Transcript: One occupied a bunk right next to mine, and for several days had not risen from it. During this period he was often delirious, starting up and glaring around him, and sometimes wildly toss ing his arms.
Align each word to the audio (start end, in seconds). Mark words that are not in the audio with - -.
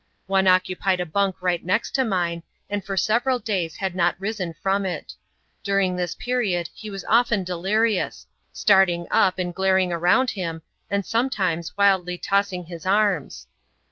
One 0.25 0.47
occupied 0.47 0.99
a 0.99 1.05
bunk 1.05 1.35
right 1.41 1.63
next 1.63 1.91
to 1.93 2.03
mine, 2.03 2.41
and 2.71 2.83
for 2.83 2.97
several 2.97 3.37
days 3.37 3.75
had 3.75 3.93
not 3.93 4.15
risen 4.19 4.55
from 4.55 4.83
it. 4.83 5.13
During 5.63 5.95
this 5.95 6.15
period 6.15 6.71
he 6.73 6.89
was 6.89 7.05
often 7.07 7.43
delirious, 7.43 8.25
starting 8.51 9.05
up 9.11 9.37
and 9.37 9.53
glaring 9.53 9.93
around 9.93 10.31
him, 10.31 10.63
and 10.89 11.05
sometimes 11.05 11.77
wildly 11.77 12.17
toss 12.17 12.51
ing 12.51 12.65
his 12.65 12.83
arms. 12.87 13.45